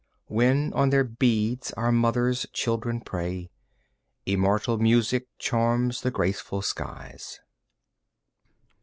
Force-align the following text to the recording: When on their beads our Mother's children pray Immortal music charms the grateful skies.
When 0.29 0.73
on 0.73 0.89
their 0.89 1.03
beads 1.03 1.71
our 1.73 1.91
Mother's 1.91 2.47
children 2.53 3.01
pray 3.01 3.51
Immortal 4.25 4.79
music 4.79 5.27
charms 5.37 6.01
the 6.01 6.09
grateful 6.09 6.63
skies. 6.63 7.39